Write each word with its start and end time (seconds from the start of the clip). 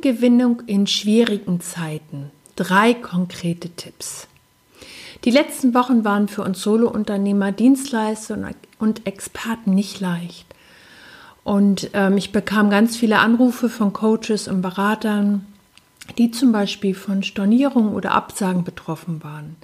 Kundengewinnung 0.00 0.62
in 0.66 0.86
schwierigen 0.86 1.60
Zeiten. 1.60 2.30
Drei 2.56 2.94
konkrete 2.94 3.68
Tipps. 3.68 4.28
Die 5.24 5.30
letzten 5.30 5.74
Wochen 5.74 6.04
waren 6.04 6.26
für 6.26 6.42
uns 6.42 6.62
Solounternehmer, 6.62 7.52
Dienstleister 7.52 8.38
und 8.78 9.06
Experten 9.06 9.74
nicht 9.74 10.00
leicht. 10.00 10.46
Und 11.44 11.90
ähm, 11.92 12.16
ich 12.16 12.32
bekam 12.32 12.70
ganz 12.70 12.96
viele 12.96 13.18
Anrufe 13.18 13.68
von 13.68 13.92
Coaches 13.92 14.48
und 14.48 14.62
Beratern, 14.62 15.44
die 16.16 16.30
zum 16.30 16.50
Beispiel 16.50 16.94
von 16.94 17.22
Stornierungen 17.22 17.92
oder 17.92 18.12
Absagen 18.12 18.64
betroffen 18.64 19.22
waren, 19.22 19.56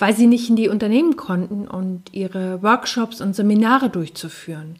weil 0.00 0.16
sie 0.16 0.26
nicht 0.26 0.48
in 0.48 0.56
die 0.56 0.68
Unternehmen 0.68 1.16
konnten 1.16 1.68
und 1.68 2.12
ihre 2.12 2.64
Workshops 2.64 3.20
und 3.20 3.36
Seminare 3.36 3.90
durchzuführen. 3.90 4.76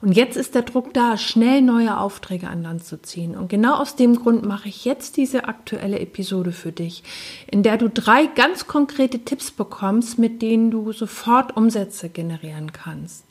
Und 0.00 0.12
jetzt 0.12 0.36
ist 0.36 0.54
der 0.54 0.62
Druck 0.62 0.94
da, 0.94 1.16
schnell 1.16 1.60
neue 1.60 1.98
Aufträge 1.98 2.48
an 2.48 2.62
Land 2.62 2.84
zu 2.84 3.02
ziehen. 3.02 3.36
Und 3.36 3.48
genau 3.48 3.74
aus 3.74 3.96
dem 3.96 4.16
Grund 4.16 4.44
mache 4.44 4.68
ich 4.68 4.84
jetzt 4.84 5.16
diese 5.16 5.46
aktuelle 5.46 5.98
Episode 5.98 6.52
für 6.52 6.70
dich, 6.70 7.02
in 7.48 7.62
der 7.62 7.78
du 7.78 7.88
drei 7.88 8.26
ganz 8.26 8.66
konkrete 8.66 9.20
Tipps 9.20 9.50
bekommst, 9.50 10.18
mit 10.18 10.40
denen 10.40 10.70
du 10.70 10.92
sofort 10.92 11.56
Umsätze 11.56 12.08
generieren 12.08 12.72
kannst. 12.72 13.24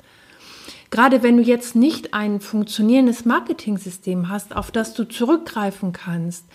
Gerade 0.89 1.21
wenn 1.21 1.37
du 1.37 1.43
jetzt 1.43 1.75
nicht 1.75 2.13
ein 2.13 2.39
funktionierendes 2.39 3.25
Marketing-System 3.25 4.29
hast, 4.29 4.55
auf 4.55 4.71
das 4.71 4.93
du 4.93 5.03
zurückgreifen 5.03 5.91
kannst, 5.91 6.45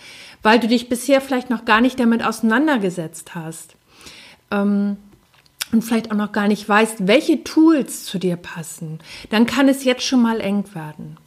weil 0.41 0.59
du 0.59 0.67
dich 0.67 0.89
bisher 0.89 1.21
vielleicht 1.21 1.49
noch 1.49 1.65
gar 1.65 1.81
nicht 1.81 1.99
damit 1.99 2.25
auseinandergesetzt 2.25 3.35
hast. 3.35 3.75
Ähm, 4.49 4.97
und 5.73 5.81
vielleicht 5.81 6.11
auch 6.11 6.15
noch 6.15 6.31
gar 6.31 6.47
nicht 6.47 6.67
weißt, 6.67 7.07
welche 7.07 7.43
Tools 7.43 8.05
zu 8.05 8.19
dir 8.19 8.37
passen, 8.37 8.99
dann 9.29 9.45
kann 9.45 9.67
es 9.67 9.83
jetzt 9.83 10.03
schon 10.03 10.21
mal 10.21 10.39
eng 10.39 10.63
werden. 10.73 11.17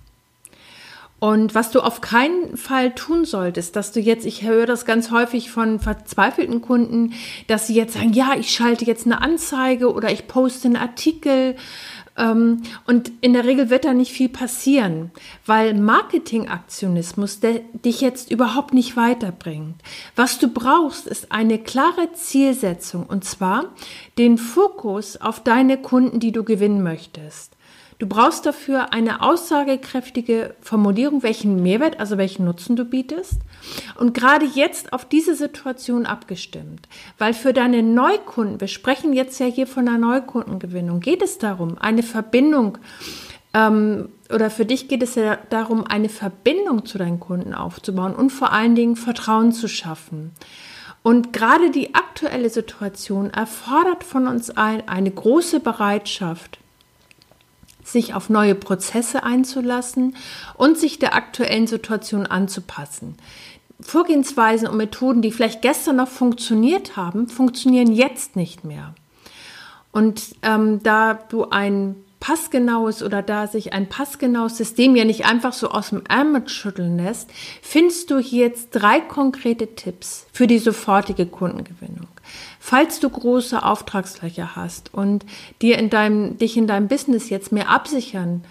Und 1.19 1.55
was 1.55 1.71
du 1.71 1.81
auf 1.81 2.03
keinen 2.03 2.59
Fall 2.59 2.95
tun 2.95 3.25
solltest, 3.25 3.75
dass 3.75 3.91
du 3.91 4.01
jetzt, 4.01 4.27
ich 4.27 4.43
höre 4.43 4.67
das 4.67 4.85
ganz 4.85 5.11
häufig 5.11 5.51
von 5.51 5.81
verzweifelten 5.81 6.61
Kunden, 6.61 7.15
dass 7.47 7.67
sie 7.67 7.75
jetzt 7.75 7.95
sagen, 7.95 8.13
ja, 8.13 8.35
ich 8.39 8.53
schalte 8.53 8.85
jetzt 8.85 9.07
eine 9.07 9.23
Anzeige 9.23 9.93
oder 9.93 10.13
ich 10.13 10.29
poste 10.29 10.69
einen 10.69 10.77
Artikel 10.77 11.57
und 12.17 13.13
in 13.21 13.33
der 13.35 13.45
Regel 13.45 13.69
wird 13.69 13.85
da 13.85 13.93
nicht 13.93 14.13
viel 14.13 14.31
passieren, 14.31 15.11
weil 15.45 15.75
Marketingaktionismus 15.75 17.41
dich 17.41 18.01
jetzt 18.01 18.31
überhaupt 18.31 18.73
nicht 18.73 18.97
weiterbringt. 18.97 19.77
Was 20.15 20.39
du 20.39 20.49
brauchst, 20.49 21.07
ist 21.07 21.31
eine 21.31 21.59
klare 21.59 22.13
Zielsetzung 22.15 23.05
und 23.05 23.25
zwar 23.25 23.67
den 24.17 24.39
Fokus 24.39 25.21
auf 25.21 25.43
deine 25.43 25.77
Kunden, 25.77 26.19
die 26.21 26.33
du 26.33 26.43
gewinnen 26.43 26.83
möchtest. 26.83 27.56
Du 27.99 28.07
brauchst 28.07 28.45
dafür 28.45 28.93
eine 28.93 29.23
aussagekräftige 29.23 30.55
Formulierung, 30.61 31.23
welchen 31.23 31.63
Mehrwert, 31.63 31.99
also 31.99 32.19
welchen 32.19 32.45
Nutzen 32.45 32.77
du 32.77 32.85
bietest. 32.85 33.41
Und 33.99 34.13
gerade 34.13 34.45
jetzt 34.45 34.93
auf 34.93 35.07
diese 35.07 35.35
Situation 35.35 36.05
abgestimmt. 36.05 36.89
Weil 37.17 37.33
für 37.33 37.55
deine 37.55 37.83
Neukunden, 37.83 38.61
wir 38.61 38.69
sprechen 38.69 39.15
jetzt 39.15 39.39
ja 39.39 39.47
hier 39.47 39.67
von 39.67 39.89
einer 39.89 39.99
Neukundengewinnung, 39.99 41.01
geht 41.01 41.23
es 41.23 41.39
darum, 41.39 41.79
eine 41.79 42.03
Verbindung 42.03 42.77
ähm, 43.55 44.11
oder 44.33 44.51
für 44.51 44.67
dich 44.67 44.89
geht 44.89 45.03
es 45.03 45.15
ja 45.15 45.39
darum, 45.49 45.85
eine 45.87 46.11
Verbindung 46.11 46.85
zu 46.85 46.99
deinen 46.99 47.21
Kunden 47.21 47.55
aufzubauen 47.55 48.15
und 48.15 48.31
vor 48.31 48.53
allen 48.53 48.75
Dingen 48.75 48.97
Vertrauen 48.97 49.53
zu 49.53 49.69
schaffen. 49.69 50.33
Und 51.03 51.33
gerade 51.33 51.71
die 51.71 51.95
aktuelle 51.95 52.51
Situation 52.51 53.31
erfordert 53.31 54.05
von 54.05 54.27
uns 54.27 54.51
allen 54.51 54.87
eine 54.89 55.11
große 55.11 55.61
Bereitschaft, 55.61 56.59
sich 57.87 58.15
auf 58.15 58.29
neue 58.29 58.55
Prozesse 58.55 59.23
einzulassen 59.23 60.17
und 60.55 60.77
sich 60.77 60.99
der 60.99 61.15
aktuellen 61.15 61.67
Situation 61.67 62.27
anzupassen. 62.27 63.17
Vorgehensweisen 63.81 64.69
und 64.69 64.77
Methoden, 64.77 65.23
die 65.23 65.31
vielleicht 65.31 65.63
gestern 65.63 65.97
noch 65.97 66.09
funktioniert 66.09 66.97
haben, 66.97 67.29
funktionieren 67.29 67.93
jetzt 67.93 68.35
nicht 68.35 68.65
mehr. 68.65 68.95
Und 69.93 70.35
ähm, 70.43 70.83
da 70.83 71.15
du 71.29 71.49
ein 71.51 71.95
passgenaues 72.21 73.03
oder 73.03 73.23
da 73.23 73.47
sich 73.47 73.73
ein 73.73 73.89
passgenaues 73.89 74.57
System 74.57 74.97
ja 74.97 75.05
nicht 75.05 75.27
einfach 75.27 75.53
so 75.53 75.71
aus 75.71 75.91
dem 75.91 76.03
Ärmel 76.09 76.49
schütteln 76.49 76.97
lässt, 76.97 77.31
findest 77.63 78.11
du 78.11 78.19
hier 78.19 78.47
jetzt 78.47 78.71
drei 78.71 79.01
konkrete 79.01 79.75
Tipps 79.75 80.27
für 80.33 80.47
die 80.47 80.59
sofortige 80.59 81.27
Kundengewinnung. 81.27 82.09
Falls 82.59 83.01
du 83.01 83.09
große 83.09 83.63
Auftragslöcher 83.63 84.57
hast 84.57 84.93
und 84.93 85.25
dir 85.63 85.79
in 85.79 85.91
deinem, 85.91 86.39
dich 86.39 86.57
in 86.57 86.67
deinem 86.67 86.89
Business 86.89 87.31
jetzt 87.31 87.53
mehr 87.53 87.69
absichern 87.71 88.45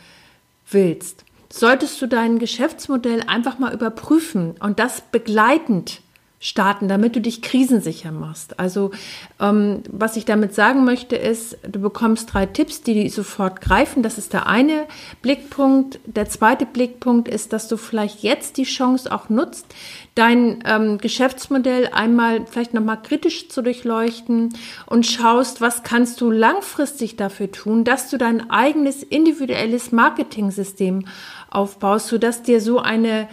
willst, 0.70 1.26
solltest 1.52 2.02
du 2.02 2.08
dein 2.08 2.40
Geschäftsmodell 2.40 3.24
einfach 3.28 3.60
mal 3.60 3.74
überprüfen 3.74 4.56
und 4.60 4.80
das 4.80 5.02
begleitend 5.02 6.02
starten, 6.46 6.88
damit 6.88 7.16
du 7.16 7.22
dich 7.22 7.42
krisensicher 7.42 8.12
machst. 8.12 8.60
Also 8.60 8.92
ähm, 9.40 9.82
was 9.90 10.16
ich 10.16 10.26
damit 10.26 10.54
sagen 10.54 10.86
möchte 10.86 11.16
ist, 11.16 11.58
du 11.68 11.80
bekommst 11.80 12.32
drei 12.32 12.46
Tipps, 12.46 12.84
die 12.84 13.10
sofort 13.10 13.62
greifen. 13.62 14.04
Das 14.04 14.20
ist 14.20 14.32
der 14.32 14.46
eine 14.46 14.86
Blickpunkt. 15.24 16.00
Der 16.06 16.30
zweite 16.30 16.68
Blickpunkt 16.68 17.28
ist, 17.28 17.52
dass 17.52 17.68
du 17.68 17.78
vielleicht 17.78 18.22
jetzt 18.22 18.58
die 18.58 18.64
Chance 18.64 19.12
auch 19.12 19.30
nutzt, 19.30 19.66
dein 20.14 20.64
ähm, 20.66 21.00
Geschäftsmodell 21.00 21.90
einmal 21.92 22.46
vielleicht 22.46 22.76
nochmal 22.76 23.02
kritisch 23.02 23.50
zu 23.50 23.64
durchleuchten 23.64 24.54
und 24.86 25.08
schaust, 25.08 25.62
was 25.62 25.82
kannst 25.82 26.22
du 26.22 26.30
langfristig 26.30 27.16
dafür 27.16 27.52
tun, 27.52 27.84
dass 27.84 28.12
du 28.12 28.18
dein 28.20 28.52
eigenes 28.52 29.02
individuelles 29.02 29.92
Marketing-System 29.92 31.08
aufbaust, 31.50 32.08
sodass 32.08 32.44
dir 32.44 32.62
so 32.62 32.80
eine 32.80 33.28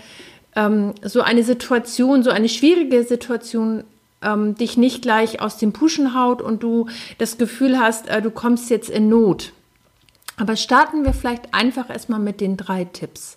ähm, 0.56 0.94
so 1.02 1.22
eine 1.22 1.42
Situation, 1.42 2.22
so 2.22 2.30
eine 2.30 2.48
schwierige 2.48 3.04
Situation 3.04 3.84
ähm, 4.22 4.54
dich 4.54 4.76
nicht 4.76 5.02
gleich 5.02 5.40
aus 5.40 5.58
dem 5.58 5.72
Puschen 5.72 6.14
haut 6.14 6.42
und 6.42 6.62
du 6.62 6.88
das 7.18 7.38
Gefühl 7.38 7.78
hast, 7.78 8.08
äh, 8.08 8.22
du 8.22 8.30
kommst 8.30 8.70
jetzt 8.70 8.90
in 8.90 9.08
Not. 9.08 9.52
Aber 10.36 10.56
starten 10.56 11.04
wir 11.04 11.12
vielleicht 11.12 11.54
einfach 11.54 11.90
erstmal 11.90 12.20
mit 12.20 12.40
den 12.40 12.56
drei 12.56 12.84
Tipps. 12.84 13.36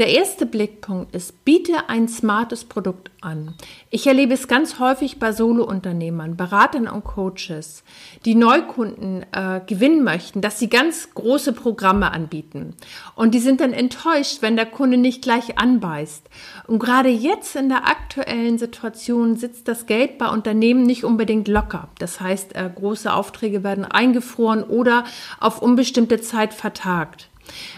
Der 0.00 0.08
erste 0.08 0.46
Blickpunkt 0.46 1.14
ist, 1.14 1.44
biete 1.44 1.90
ein 1.90 2.08
smartes 2.08 2.64
Produkt 2.64 3.10
an. 3.20 3.52
Ich 3.90 4.06
erlebe 4.06 4.32
es 4.32 4.48
ganz 4.48 4.78
häufig 4.78 5.18
bei 5.18 5.30
Solounternehmern, 5.30 6.38
Beratern 6.38 6.88
und 6.88 7.04
Coaches, 7.04 7.84
die 8.24 8.34
Neukunden 8.34 9.26
äh, 9.32 9.60
gewinnen 9.66 10.02
möchten, 10.02 10.40
dass 10.40 10.58
sie 10.58 10.70
ganz 10.70 11.12
große 11.12 11.52
Programme 11.52 12.12
anbieten. 12.12 12.76
Und 13.14 13.34
die 13.34 13.40
sind 13.40 13.60
dann 13.60 13.74
enttäuscht, 13.74 14.40
wenn 14.40 14.56
der 14.56 14.64
Kunde 14.64 14.96
nicht 14.96 15.20
gleich 15.20 15.58
anbeißt. 15.58 16.30
Und 16.66 16.78
gerade 16.78 17.10
jetzt 17.10 17.54
in 17.54 17.68
der 17.68 17.86
aktuellen 17.86 18.56
Situation 18.56 19.36
sitzt 19.36 19.68
das 19.68 19.84
Geld 19.84 20.16
bei 20.16 20.30
Unternehmen 20.30 20.84
nicht 20.84 21.04
unbedingt 21.04 21.46
locker. 21.46 21.90
Das 21.98 22.22
heißt, 22.22 22.56
äh, 22.56 22.70
große 22.74 23.12
Aufträge 23.12 23.64
werden 23.64 23.84
eingefroren 23.84 24.64
oder 24.64 25.04
auf 25.40 25.60
unbestimmte 25.60 26.22
Zeit 26.22 26.54
vertagt. 26.54 27.28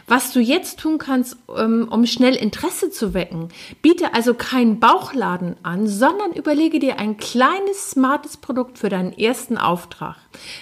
Was 0.06 0.32
du 0.32 0.40
jetzt 0.40 0.80
tun 0.80 0.98
kannst, 0.98 1.36
ähm, 1.56 1.88
um 1.90 2.06
schnell 2.06 2.34
Interesse 2.34 2.90
zu 2.90 3.14
wecken, 3.14 3.48
biete 3.80 4.14
also 4.14 4.34
keinen 4.34 4.80
Bauchladen 4.80 5.56
an, 5.62 5.86
sondern 5.86 6.32
überlege 6.32 6.78
dir 6.78 6.98
ein 6.98 7.16
kleines, 7.16 7.90
smartes 7.90 8.36
Produkt 8.36 8.78
für 8.78 8.88
deinen 8.88 9.12
ersten 9.12 9.58
Auftrag. 9.58 10.16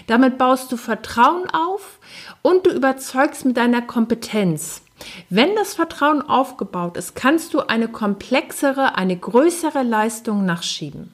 Damit 0.07 0.39
baust 0.39 0.71
du 0.73 0.77
Vertrauen 0.77 1.49
auf 1.51 1.99
und 2.43 2.67
du 2.67 2.71
überzeugst 2.71 3.45
mit 3.45 3.57
deiner 3.57 3.83
Kompetenz. 3.83 4.83
Wenn 5.29 5.55
das 5.57 5.75
Vertrauen 5.75 6.23
aufgebaut 6.23 6.97
ist, 6.97 7.15
kannst 7.15 7.55
du 7.55 7.61
eine 7.61 7.89
komplexere, 7.89 8.97
eine 8.97 9.17
größere 9.17 9.83
Leistung 9.83 10.45
nachschieben. 10.45 11.13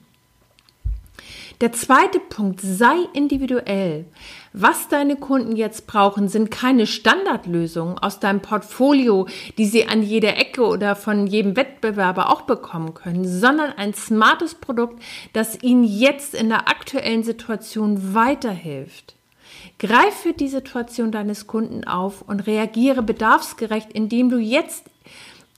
Der 1.61 1.71
zweite 1.71 2.19
Punkt, 2.19 2.61
sei 2.61 2.95
individuell. 3.13 4.05
Was 4.53 4.87
deine 4.87 5.15
Kunden 5.15 5.55
jetzt 5.55 5.87
brauchen, 5.87 6.29
sind 6.29 6.51
keine 6.51 6.87
Standardlösungen 6.87 7.97
aus 7.99 8.19
deinem 8.19 8.41
Portfolio, 8.41 9.27
die 9.57 9.65
sie 9.65 9.87
an 9.87 10.01
jeder 10.01 10.37
Ecke 10.37 10.65
oder 10.65 10.95
von 10.95 11.27
jedem 11.27 11.55
Wettbewerber 11.55 12.29
auch 12.29 12.41
bekommen 12.41 12.93
können, 12.93 13.27
sondern 13.27 13.71
ein 13.73 13.93
smartes 13.93 14.55
Produkt, 14.55 15.01
das 15.33 15.61
ihnen 15.61 15.83
jetzt 15.83 16.33
in 16.33 16.49
der 16.49 16.69
aktuellen 16.69 17.23
Situation 17.23 18.13
weiterhilft. 18.13 19.15
Greif 19.79 20.13
für 20.13 20.33
die 20.33 20.47
Situation 20.47 21.11
deines 21.11 21.47
Kunden 21.47 21.83
auf 21.83 22.21
und 22.21 22.47
reagiere 22.47 23.03
bedarfsgerecht, 23.03 23.93
indem 23.93 24.29
du 24.29 24.37
jetzt 24.37 24.85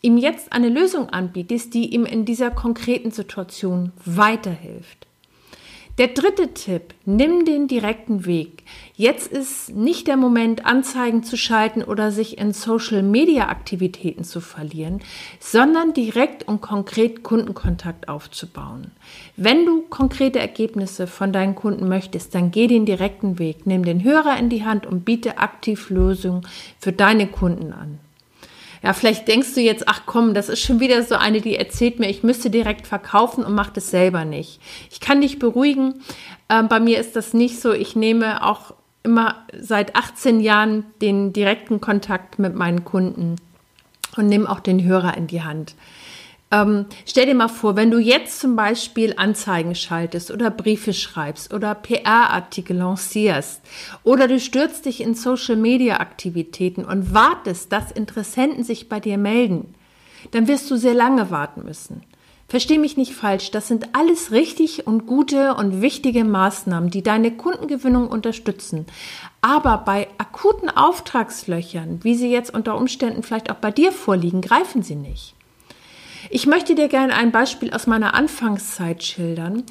ihm 0.02 0.18
jetzt 0.18 0.54
eine 0.54 0.70
Lösung 0.70 1.10
anbietest, 1.10 1.74
die 1.74 1.94
ihm 1.94 2.06
in 2.06 2.26
dieser 2.26 2.52
konkreten 2.52 3.12
Situation 3.12 3.92
weiterhilft. 4.06 5.09
Der 6.00 6.08
dritte 6.08 6.54
Tipp, 6.54 6.94
nimm 7.04 7.44
den 7.44 7.68
direkten 7.68 8.26
Weg. 8.26 8.64
Jetzt 8.96 9.30
ist 9.30 9.76
nicht 9.76 10.08
der 10.08 10.16
Moment, 10.16 10.66
Anzeigen 10.66 11.24
zu 11.24 11.36
schalten 11.36 11.84
oder 11.84 12.14
sich 12.14 12.38
in 12.38 12.54
Social-Media-Aktivitäten 12.54 14.24
zu 14.24 14.40
verlieren, 14.40 15.02
sondern 15.42 15.92
direkt 15.92 16.48
und 16.48 16.62
konkret 16.62 17.22
Kundenkontakt 17.22 18.08
aufzubauen. 18.08 18.92
Wenn 19.36 19.66
du 19.66 19.82
konkrete 19.82 20.40
Ergebnisse 20.40 21.06
von 21.06 21.34
deinen 21.34 21.56
Kunden 21.56 21.90
möchtest, 21.90 22.34
dann 22.34 22.52
geh 22.52 22.68
den 22.68 22.86
direkten 22.86 23.38
Weg, 23.38 23.68
nimm 23.68 23.84
den 23.84 24.02
Hörer 24.02 24.40
in 24.40 24.48
die 24.48 24.64
Hand 24.64 24.86
und 24.86 25.04
biete 25.04 25.38
aktiv 25.38 25.90
Lösungen 25.90 26.48
für 26.80 26.94
deine 26.94 27.28
Kunden 27.28 27.74
an. 27.74 28.00
Ja, 28.82 28.94
vielleicht 28.94 29.28
denkst 29.28 29.54
du 29.56 29.62
jetzt, 29.62 29.88
ach 29.88 30.04
komm, 30.06 30.34
das 30.34 30.50
ist 30.50 30.62
schon 30.62 30.80
wieder 30.80 31.04
so 31.04 31.16
eine, 31.16 31.42
die 31.42 31.56
erzählt 31.56 32.00
mir, 32.00 32.10
ich 32.10 32.24
müsste 32.24 32.50
direkt 32.50 32.88
verkaufen 32.88 33.44
und 33.44 33.54
macht 33.54 33.78
es 33.78 33.92
selber 33.92 34.26
nicht. 34.26 34.60
Ich 34.90 35.00
kann 35.00 35.22
dich 35.22 35.40
beruhigen. 35.40 36.02
Ähm, 36.50 36.68
bei 36.68 36.80
mir 36.80 37.00
ist 37.00 37.16
das 37.16 37.34
nicht 37.34 37.60
so. 37.60 37.74
Ich 37.74 37.96
nehme 37.96 38.46
auch 38.46 38.74
immer 39.04 39.44
seit 39.60 39.96
18 39.96 40.40
Jahren 40.40 40.86
den 41.02 41.34
direkten 41.34 41.82
Kontakt 41.82 42.40
mit 42.40 42.56
meinen 42.56 42.86
Kunden 42.86 43.36
und 44.18 44.28
nehme 44.28 44.50
auch 44.50 44.60
den 44.60 44.84
Hörer 44.84 45.16
in 45.18 45.28
die 45.28 45.44
Hand. 45.44 45.76
Ähm, 46.52 46.88
stell 47.06 47.28
dir 47.28 47.36
mal 47.36 47.48
vor, 47.48 47.76
wenn 47.76 47.92
du 47.92 48.00
jetzt 48.00 48.40
zum 48.40 48.56
Beispiel 48.56 49.14
Anzeigen 49.18 49.76
schaltest 49.76 50.32
oder 50.32 50.50
Briefe 50.50 50.94
schreibst 50.94 51.54
oder 51.54 51.76
PR-Artikel 51.76 52.78
lancierst 52.78 53.62
oder 54.04 54.28
du 54.28 54.40
stürzt 54.40 54.86
dich 54.86 55.02
in 55.02 55.14
Social-Media-Aktivitäten 55.14 56.86
und 56.86 57.14
wartest, 57.14 57.72
dass 57.72 57.92
Interessenten 57.92 58.64
sich 58.64 58.90
bei 58.90 59.00
dir 59.00 59.20
melden, 59.20 59.76
dann 60.32 60.48
wirst 60.48 60.72
du 60.72 60.76
sehr 60.76 60.96
lange 60.96 61.30
warten 61.30 61.66
müssen. 61.66 62.02
Versteh 62.48 62.80
mich 62.80 62.98
nicht 62.98 63.14
falsch, 63.14 63.52
das 63.52 63.68
sind 63.68 63.90
alles 63.94 64.32
richtig 64.32 64.88
und 64.88 65.06
gute 65.06 65.54
und 65.54 65.84
wichtige 65.84 66.24
Maßnahmen, 66.24 66.90
die 66.90 67.04
deine 67.04 67.30
Kundengewinnung 67.30 68.08
unterstützen. 68.08 68.88
Aber 69.42 69.78
bei 69.86 70.08
akuten 70.18 70.68
Auftragslöchern, 70.68 72.00
wie 72.02 72.16
sie 72.16 72.32
jetzt 72.32 72.52
unter 72.52 72.76
Umständen 72.76 73.22
vielleicht 73.22 73.52
auch 73.52 73.58
bei 73.58 73.70
dir 73.70 73.92
vorliegen, 73.92 74.42
greifen 74.42 74.82
sie 74.82 74.96
nicht. 74.96 75.36
Ich 76.30 76.48
möchte 76.48 76.76
dir 76.76 76.88
gerne 76.88 77.14
ein 77.14 77.32
Beispiel 77.32 77.72
aus 77.72 77.88
meiner 77.88 78.14
Anfangszeit 78.14 79.04
schildern. 79.04 79.64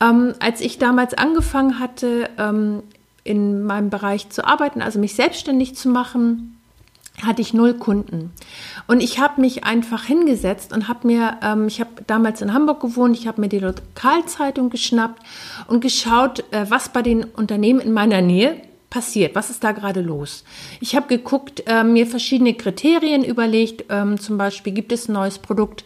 Ähm, 0.00 0.34
als 0.40 0.60
ich 0.60 0.78
damals 0.78 1.14
angefangen 1.14 1.78
hatte, 1.78 2.28
ähm, 2.38 2.82
in 3.24 3.62
meinem 3.62 3.90
Bereich 3.90 4.30
zu 4.30 4.44
arbeiten, 4.44 4.82
also 4.82 4.98
mich 4.98 5.14
selbstständig 5.14 5.76
zu 5.76 5.88
machen, 5.88 6.58
hatte 7.22 7.42
ich 7.42 7.54
null 7.54 7.74
Kunden. 7.74 8.32
Und 8.88 9.00
ich 9.00 9.20
habe 9.20 9.40
mich 9.40 9.64
einfach 9.64 10.04
hingesetzt 10.04 10.72
und 10.72 10.88
habe 10.88 11.06
mir, 11.06 11.38
ähm, 11.42 11.68
ich 11.68 11.80
habe 11.80 11.90
damals 12.06 12.42
in 12.42 12.52
Hamburg 12.52 12.80
gewohnt, 12.80 13.16
ich 13.16 13.26
habe 13.26 13.40
mir 13.40 13.48
die 13.48 13.58
Lokalzeitung 13.58 14.70
geschnappt 14.70 15.22
und 15.68 15.80
geschaut, 15.80 16.44
äh, 16.52 16.66
was 16.68 16.88
bei 16.88 17.02
den 17.02 17.24
Unternehmen 17.24 17.80
in 17.80 17.92
meiner 17.92 18.22
Nähe 18.22 18.60
passiert? 18.92 19.34
Was 19.34 19.48
ist 19.48 19.64
da 19.64 19.72
gerade 19.72 20.02
los? 20.02 20.44
Ich 20.80 20.94
habe 20.94 21.08
geguckt, 21.08 21.62
äh, 21.66 21.82
mir 21.82 22.06
verschiedene 22.06 22.52
Kriterien 22.52 23.24
überlegt. 23.24 23.86
Ähm, 23.88 24.20
zum 24.20 24.36
Beispiel 24.36 24.74
gibt 24.74 24.92
es 24.92 25.08
ein 25.08 25.14
neues 25.14 25.38
Produkt, 25.38 25.84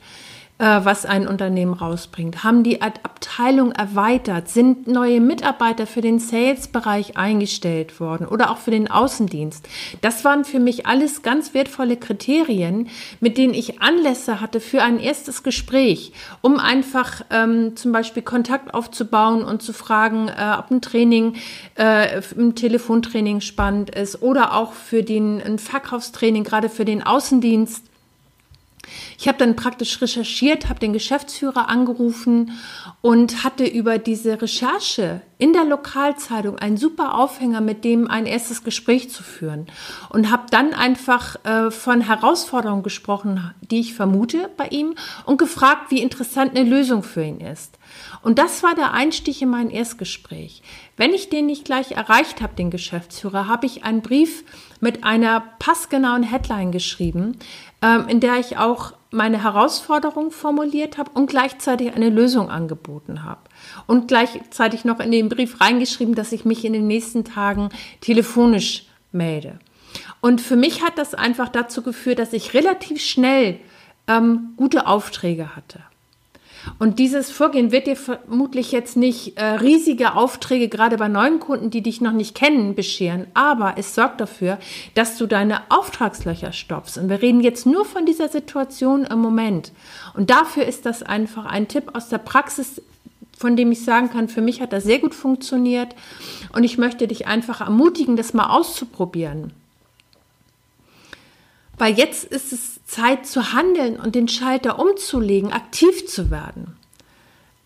was 0.58 1.04
ein 1.04 1.28
Unternehmen 1.28 1.74
rausbringt? 1.74 2.42
Haben 2.42 2.62
die 2.62 2.80
Abteilung 2.80 3.72
erweitert? 3.72 4.48
Sind 4.48 4.86
neue 4.86 5.20
Mitarbeiter 5.20 5.86
für 5.86 6.00
den 6.00 6.18
Sales-Bereich 6.18 7.16
eingestellt 7.16 8.00
worden 8.00 8.26
oder 8.26 8.50
auch 8.50 8.58
für 8.58 8.70
den 8.70 8.90
Außendienst? 8.90 9.68
Das 10.00 10.24
waren 10.24 10.44
für 10.44 10.58
mich 10.58 10.86
alles 10.86 11.22
ganz 11.22 11.52
wertvolle 11.52 11.96
Kriterien, 11.96 12.88
mit 13.20 13.36
denen 13.36 13.52
ich 13.54 13.82
Anlässe 13.82 14.40
hatte 14.40 14.60
für 14.60 14.82
ein 14.82 14.98
erstes 14.98 15.42
Gespräch, 15.42 16.12
um 16.40 16.58
einfach 16.58 17.22
ähm, 17.30 17.76
zum 17.76 17.92
Beispiel 17.92 18.22
Kontakt 18.22 18.72
aufzubauen 18.72 19.42
und 19.44 19.62
zu 19.62 19.72
fragen, 19.72 20.28
äh, 20.28 20.56
ob 20.58 20.70
ein 20.70 20.80
Training, 20.80 21.34
äh, 21.74 22.22
ein 22.38 22.54
Telefontraining 22.54 23.40
spannend 23.40 23.90
ist 23.90 24.22
oder 24.22 24.54
auch 24.54 24.72
für 24.72 25.02
den 25.02 25.42
ein 25.42 25.58
Verkaufstraining, 25.58 26.44
gerade 26.44 26.68
für 26.68 26.84
den 26.84 27.02
Außendienst 27.02 27.84
ich 29.18 29.28
habe 29.28 29.38
dann 29.38 29.56
praktisch 29.56 30.00
recherchiert, 30.00 30.68
habe 30.68 30.78
den 30.78 30.92
Geschäftsführer 30.92 31.68
angerufen 31.68 32.52
und 33.00 33.44
hatte 33.44 33.66
über 33.66 33.98
diese 33.98 34.40
Recherche 34.40 35.22
in 35.38 35.52
der 35.52 35.64
Lokalzeitung 35.64 36.58
einen 36.58 36.76
super 36.76 37.14
Aufhänger, 37.14 37.60
mit 37.60 37.84
dem 37.84 38.10
ein 38.10 38.26
erstes 38.26 38.64
Gespräch 38.64 39.10
zu 39.10 39.22
führen. 39.22 39.66
Und 40.08 40.30
habe 40.30 40.44
dann 40.50 40.72
einfach 40.72 41.36
äh, 41.44 41.70
von 41.70 42.00
Herausforderungen 42.00 42.82
gesprochen, 42.82 43.52
die 43.70 43.80
ich 43.80 43.94
vermute 43.94 44.50
bei 44.56 44.68
ihm 44.68 44.94
und 45.26 45.38
gefragt, 45.38 45.90
wie 45.90 46.00
interessant 46.00 46.56
eine 46.56 46.68
Lösung 46.68 47.02
für 47.02 47.22
ihn 47.22 47.40
ist. 47.40 47.78
Und 48.26 48.40
das 48.40 48.64
war 48.64 48.74
der 48.74 48.92
Einstieg 48.92 49.40
in 49.40 49.50
mein 49.50 49.70
Erstgespräch. 49.70 50.60
Wenn 50.96 51.14
ich 51.14 51.28
den 51.28 51.46
nicht 51.46 51.64
gleich 51.64 51.92
erreicht 51.92 52.40
habe, 52.40 52.56
den 52.56 52.72
Geschäftsführer, 52.72 53.46
habe 53.46 53.66
ich 53.66 53.84
einen 53.84 54.02
Brief 54.02 54.42
mit 54.80 55.04
einer 55.04 55.44
passgenauen 55.60 56.24
Headline 56.24 56.72
geschrieben, 56.72 57.38
ähm, 57.82 58.08
in 58.08 58.18
der 58.18 58.40
ich 58.40 58.58
auch 58.58 58.94
meine 59.12 59.44
Herausforderung 59.44 60.32
formuliert 60.32 60.98
habe 60.98 61.12
und 61.14 61.30
gleichzeitig 61.30 61.94
eine 61.94 62.10
Lösung 62.10 62.50
angeboten 62.50 63.22
habe. 63.22 63.42
Und 63.86 64.08
gleichzeitig 64.08 64.84
noch 64.84 64.98
in 64.98 65.12
den 65.12 65.28
Brief 65.28 65.60
reingeschrieben, 65.60 66.16
dass 66.16 66.32
ich 66.32 66.44
mich 66.44 66.64
in 66.64 66.72
den 66.72 66.88
nächsten 66.88 67.24
Tagen 67.24 67.68
telefonisch 68.00 68.86
melde. 69.12 69.60
Und 70.20 70.40
für 70.40 70.56
mich 70.56 70.82
hat 70.82 70.98
das 70.98 71.14
einfach 71.14 71.48
dazu 71.48 71.80
geführt, 71.80 72.18
dass 72.18 72.32
ich 72.32 72.54
relativ 72.54 73.00
schnell 73.00 73.60
ähm, 74.08 74.54
gute 74.56 74.88
Aufträge 74.88 75.54
hatte. 75.54 75.78
Und 76.78 76.98
dieses 76.98 77.30
Vorgehen 77.30 77.72
wird 77.72 77.86
dir 77.86 77.96
vermutlich 77.96 78.72
jetzt 78.72 78.96
nicht 78.96 79.38
äh, 79.38 79.44
riesige 79.44 80.14
Aufträge, 80.14 80.68
gerade 80.68 80.96
bei 80.96 81.08
neuen 81.08 81.40
Kunden, 81.40 81.70
die 81.70 81.82
dich 81.82 82.00
noch 82.00 82.12
nicht 82.12 82.34
kennen, 82.34 82.74
bescheren. 82.74 83.26
Aber 83.34 83.74
es 83.76 83.94
sorgt 83.94 84.20
dafür, 84.20 84.58
dass 84.94 85.16
du 85.16 85.26
deine 85.26 85.70
Auftragslöcher 85.70 86.52
stopfst. 86.52 86.98
Und 86.98 87.08
wir 87.08 87.22
reden 87.22 87.40
jetzt 87.40 87.66
nur 87.66 87.84
von 87.84 88.06
dieser 88.06 88.28
Situation 88.28 89.04
im 89.04 89.20
Moment. 89.20 89.72
Und 90.14 90.30
dafür 90.30 90.64
ist 90.64 90.86
das 90.86 91.02
einfach 91.02 91.44
ein 91.44 91.68
Tipp 91.68 91.90
aus 91.94 92.08
der 92.08 92.18
Praxis, 92.18 92.82
von 93.38 93.56
dem 93.56 93.70
ich 93.72 93.84
sagen 93.84 94.10
kann, 94.10 94.28
für 94.28 94.40
mich 94.40 94.60
hat 94.60 94.72
das 94.72 94.84
sehr 94.84 94.98
gut 94.98 95.14
funktioniert. 95.14 95.94
Und 96.52 96.64
ich 96.64 96.78
möchte 96.78 97.06
dich 97.06 97.26
einfach 97.26 97.60
ermutigen, 97.60 98.16
das 98.16 98.34
mal 98.34 98.50
auszuprobieren. 98.50 99.52
Weil 101.78 101.94
jetzt 101.94 102.24
ist 102.24 102.52
es 102.52 102.84
Zeit 102.86 103.26
zu 103.26 103.52
handeln 103.52 103.98
und 103.98 104.14
den 104.14 104.28
Schalter 104.28 104.78
umzulegen, 104.78 105.52
aktiv 105.52 106.06
zu 106.06 106.30
werden. 106.30 106.76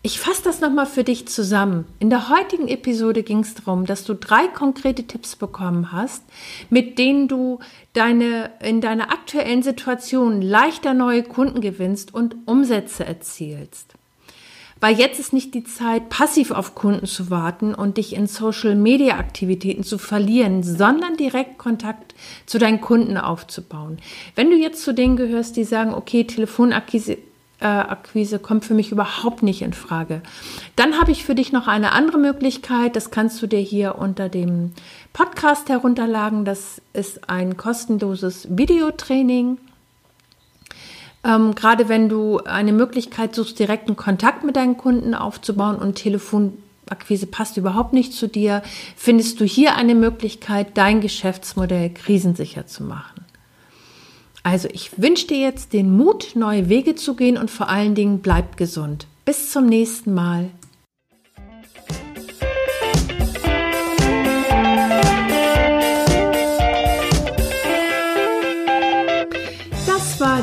Ich 0.03 0.19
fasse 0.19 0.41
das 0.43 0.61
nochmal 0.61 0.87
für 0.87 1.03
dich 1.03 1.27
zusammen. 1.27 1.85
In 1.99 2.09
der 2.09 2.29
heutigen 2.29 2.67
Episode 2.67 3.21
ging 3.21 3.41
es 3.41 3.53
darum, 3.53 3.85
dass 3.85 4.03
du 4.03 4.15
drei 4.15 4.47
konkrete 4.47 5.03
Tipps 5.03 5.35
bekommen 5.35 5.91
hast, 5.91 6.23
mit 6.71 6.97
denen 6.97 7.27
du 7.27 7.59
deine, 7.93 8.49
in 8.63 8.81
deiner 8.81 9.11
aktuellen 9.11 9.61
Situation 9.61 10.41
leichter 10.41 10.95
neue 10.95 11.21
Kunden 11.21 11.61
gewinnst 11.61 12.15
und 12.15 12.35
Umsätze 12.47 13.05
erzielst. 13.05 13.93
Weil 14.79 14.97
jetzt 14.97 15.19
ist 15.19 15.33
nicht 15.33 15.53
die 15.53 15.63
Zeit, 15.63 16.09
passiv 16.09 16.49
auf 16.49 16.73
Kunden 16.73 17.05
zu 17.05 17.29
warten 17.29 17.75
und 17.75 17.97
dich 17.97 18.15
in 18.15 18.25
Social-Media-Aktivitäten 18.25 19.83
zu 19.83 19.99
verlieren, 19.99 20.63
sondern 20.63 21.15
direkt 21.15 21.59
Kontakt 21.59 22.10
zu 22.45 22.57
deinen 22.57 22.81
Kunden 22.81 23.17
aufzubauen. 23.17 23.97
Wenn 24.35 24.49
du 24.49 24.57
jetzt 24.57 24.83
zu 24.83 24.93
denen 24.93 25.15
gehörst, 25.15 25.55
die 25.55 25.63
sagen, 25.63 25.93
okay, 25.93 26.23
Telefonakquise 26.23 27.17
äh, 27.61 27.67
Akquise 27.67 28.39
kommt 28.39 28.65
für 28.65 28.73
mich 28.73 28.91
überhaupt 28.91 29.43
nicht 29.43 29.61
in 29.61 29.73
Frage. 29.73 30.21
Dann 30.75 30.99
habe 30.99 31.11
ich 31.11 31.23
für 31.23 31.35
dich 31.35 31.51
noch 31.51 31.67
eine 31.67 31.91
andere 31.91 32.17
Möglichkeit. 32.17 32.95
Das 32.95 33.11
kannst 33.11 33.41
du 33.41 33.47
dir 33.47 33.59
hier 33.59 33.95
unter 33.99 34.29
dem 34.29 34.73
Podcast 35.13 35.69
herunterladen. 35.69 36.43
Das 36.43 36.81
ist 36.93 37.29
ein 37.29 37.57
kostenloses 37.57 38.47
Videotraining. 38.49 39.59
Ähm, 41.23 41.53
gerade 41.53 41.87
wenn 41.87 42.09
du 42.09 42.39
eine 42.39 42.73
Möglichkeit 42.73 43.35
suchst, 43.35 43.59
direkten 43.59 43.95
Kontakt 43.95 44.43
mit 44.43 44.55
deinen 44.55 44.77
Kunden 44.77 45.13
aufzubauen 45.13 45.75
und 45.75 45.99
Telefonakquise 46.91 47.27
passt 47.27 47.57
überhaupt 47.57 47.93
nicht 47.93 48.13
zu 48.13 48.27
dir, 48.27 48.61
findest 48.95 49.39
du 49.39 49.45
hier 49.45 49.75
eine 49.75 49.95
Möglichkeit, 49.95 50.77
dein 50.77 51.01
Geschäftsmodell 51.01 51.89
krisensicher 51.89 52.67
zu 52.67 52.83
machen. 52.83 53.25
Also 54.43 54.67
ich 54.71 54.99
wünsche 54.99 55.27
dir 55.27 55.39
jetzt 55.39 55.73
den 55.73 55.95
Mut, 55.95 56.31
neue 56.35 56.67
Wege 56.67 56.95
zu 56.95 57.15
gehen 57.15 57.37
und 57.37 57.51
vor 57.51 57.69
allen 57.69 57.95
Dingen 57.95 58.19
bleib 58.19 58.57
gesund. 58.57 59.07
Bis 59.23 59.51
zum 59.51 59.67
nächsten 59.67 60.13
Mal. 60.13 60.49